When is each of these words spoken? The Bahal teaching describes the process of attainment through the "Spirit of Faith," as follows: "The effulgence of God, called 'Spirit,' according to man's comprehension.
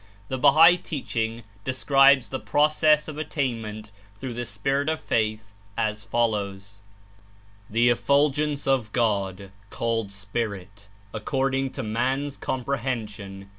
The 0.29 0.39
Bahal 0.39 0.77
teaching 0.81 1.43
describes 1.63 2.29
the 2.29 2.39
process 2.39 3.07
of 3.07 3.19
attainment 3.19 3.91
through 4.17 4.33
the 4.33 4.45
"Spirit 4.45 4.89
of 4.89 4.99
Faith," 4.99 5.53
as 5.77 6.03
follows: 6.03 6.81
"The 7.69 7.89
effulgence 7.89 8.65
of 8.65 8.91
God, 8.93 9.51
called 9.69 10.09
'Spirit,' 10.09 10.87
according 11.13 11.73
to 11.73 11.83
man's 11.83 12.35
comprehension. 12.35 13.47